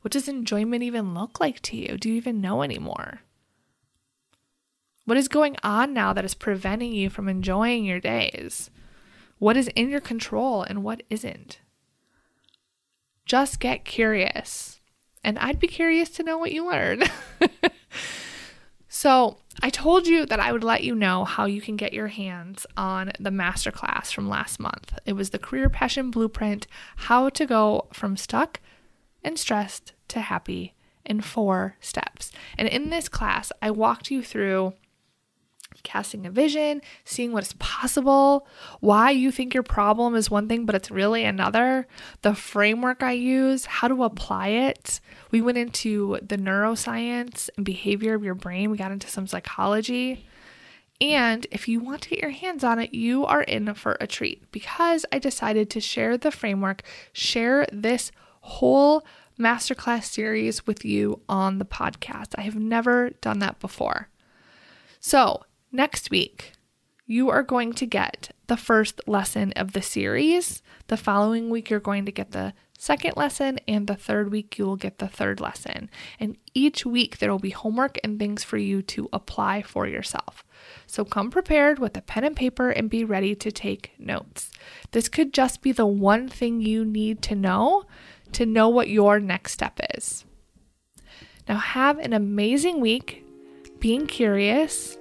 What 0.02 0.12
does 0.12 0.28
enjoyment 0.28 0.82
even 0.82 1.14
look 1.14 1.40
like 1.40 1.60
to 1.62 1.76
you? 1.76 1.96
Do 1.96 2.08
you 2.08 2.16
even 2.16 2.40
know 2.40 2.62
anymore? 2.62 3.20
What 5.04 5.16
is 5.16 5.28
going 5.28 5.56
on 5.62 5.92
now 5.92 6.12
that 6.12 6.24
is 6.24 6.34
preventing 6.34 6.92
you 6.92 7.08
from 7.08 7.28
enjoying 7.28 7.84
your 7.84 8.00
days? 8.00 8.70
What 9.42 9.56
is 9.56 9.66
in 9.74 9.90
your 9.90 10.00
control 10.00 10.62
and 10.62 10.84
what 10.84 11.02
isn't. 11.10 11.58
Just 13.26 13.58
get 13.58 13.84
curious. 13.84 14.78
And 15.24 15.36
I'd 15.36 15.58
be 15.58 15.66
curious 15.66 16.10
to 16.10 16.22
know 16.22 16.38
what 16.38 16.52
you 16.52 16.70
learn. 16.70 17.02
so, 18.88 19.38
I 19.60 19.68
told 19.68 20.06
you 20.06 20.26
that 20.26 20.38
I 20.38 20.52
would 20.52 20.62
let 20.62 20.84
you 20.84 20.94
know 20.94 21.24
how 21.24 21.46
you 21.46 21.60
can 21.60 21.74
get 21.74 21.92
your 21.92 22.06
hands 22.06 22.66
on 22.76 23.10
the 23.18 23.30
masterclass 23.30 24.12
from 24.12 24.28
last 24.28 24.60
month. 24.60 24.96
It 25.04 25.14
was 25.14 25.30
the 25.30 25.40
Career 25.40 25.68
Passion 25.68 26.12
Blueprint 26.12 26.68
How 26.94 27.28
to 27.30 27.44
Go 27.44 27.88
from 27.92 28.16
Stuck 28.16 28.60
and 29.24 29.36
Stressed 29.36 29.92
to 30.06 30.20
Happy 30.20 30.76
in 31.04 31.20
four 31.20 31.74
steps. 31.80 32.30
And 32.56 32.68
in 32.68 32.90
this 32.90 33.08
class, 33.08 33.50
I 33.60 33.72
walked 33.72 34.08
you 34.08 34.22
through 34.22 34.74
casting 35.82 36.26
a 36.26 36.30
vision, 36.30 36.82
seeing 37.04 37.32
what 37.32 37.44
is 37.44 37.54
possible, 37.54 38.46
why 38.80 39.10
you 39.10 39.30
think 39.30 39.54
your 39.54 39.62
problem 39.62 40.14
is 40.14 40.30
one 40.30 40.48
thing 40.48 40.66
but 40.66 40.74
it's 40.74 40.90
really 40.90 41.24
another, 41.24 41.86
the 42.22 42.34
framework 42.34 43.02
I 43.02 43.12
use, 43.12 43.64
how 43.64 43.88
to 43.88 44.04
apply 44.04 44.48
it. 44.48 45.00
We 45.30 45.40
went 45.40 45.58
into 45.58 46.18
the 46.22 46.36
neuroscience 46.36 47.50
and 47.56 47.64
behavior 47.64 48.14
of 48.14 48.24
your 48.24 48.34
brain, 48.34 48.70
we 48.70 48.76
got 48.76 48.92
into 48.92 49.08
some 49.08 49.26
psychology. 49.26 50.26
And 51.00 51.48
if 51.50 51.66
you 51.66 51.80
want 51.80 52.02
to 52.02 52.10
get 52.10 52.20
your 52.20 52.30
hands 52.30 52.62
on 52.62 52.78
it, 52.78 52.94
you 52.94 53.26
are 53.26 53.42
in 53.42 53.74
for 53.74 53.96
a 54.00 54.06
treat 54.06 54.50
because 54.52 55.04
I 55.10 55.18
decided 55.18 55.68
to 55.70 55.80
share 55.80 56.16
the 56.16 56.30
framework, 56.30 56.82
share 57.12 57.66
this 57.72 58.12
whole 58.42 59.04
masterclass 59.38 60.04
series 60.04 60.66
with 60.66 60.84
you 60.84 61.20
on 61.28 61.58
the 61.58 61.64
podcast. 61.64 62.34
I 62.38 62.42
have 62.42 62.54
never 62.54 63.10
done 63.20 63.40
that 63.40 63.58
before. 63.58 64.08
So, 65.00 65.42
Next 65.74 66.10
week, 66.10 66.52
you 67.06 67.30
are 67.30 67.42
going 67.42 67.72
to 67.72 67.86
get 67.86 68.32
the 68.46 68.58
first 68.58 69.00
lesson 69.08 69.54
of 69.56 69.72
the 69.72 69.80
series. 69.80 70.62
The 70.88 70.98
following 70.98 71.48
week, 71.48 71.70
you're 71.70 71.80
going 71.80 72.04
to 72.04 72.12
get 72.12 72.32
the 72.32 72.52
second 72.76 73.16
lesson, 73.16 73.58
and 73.66 73.86
the 73.86 73.94
third 73.94 74.30
week, 74.30 74.58
you 74.58 74.66
will 74.66 74.76
get 74.76 74.98
the 74.98 75.08
third 75.08 75.40
lesson. 75.40 75.88
And 76.20 76.36
each 76.52 76.84
week, 76.84 77.18
there 77.18 77.30
will 77.30 77.38
be 77.38 77.50
homework 77.50 77.96
and 78.04 78.18
things 78.18 78.44
for 78.44 78.58
you 78.58 78.82
to 78.82 79.08
apply 79.14 79.62
for 79.62 79.86
yourself. 79.86 80.44
So 80.86 81.06
come 81.06 81.30
prepared 81.30 81.78
with 81.78 81.96
a 81.96 82.02
pen 82.02 82.24
and 82.24 82.36
paper 82.36 82.68
and 82.68 82.90
be 82.90 83.02
ready 83.02 83.34
to 83.36 83.50
take 83.50 83.92
notes. 83.98 84.50
This 84.90 85.08
could 85.08 85.32
just 85.32 85.62
be 85.62 85.72
the 85.72 85.86
one 85.86 86.28
thing 86.28 86.60
you 86.60 86.84
need 86.84 87.22
to 87.22 87.34
know 87.34 87.84
to 88.32 88.44
know 88.44 88.68
what 88.68 88.90
your 88.90 89.20
next 89.20 89.52
step 89.52 89.80
is. 89.94 90.26
Now, 91.48 91.56
have 91.56 91.98
an 91.98 92.12
amazing 92.12 92.80
week 92.80 93.24
being 93.78 94.06
curious 94.06 94.98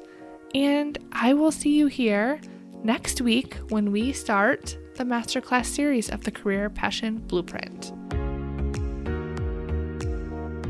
and 0.54 0.98
I 1.12 1.34
will 1.34 1.52
see 1.52 1.78
you 1.78 1.88
here 1.88 2.40
next 2.84 3.22
week 3.22 3.56
when 3.70 3.92
we 3.92 4.12
start 4.12 4.78
the 4.96 5.04
masterclass 5.04 5.66
series 5.66 6.10
of 6.10 6.24
the 6.24 6.32
Career 6.32 6.68
Passion 6.70 7.18
Blueprint. 7.20 7.94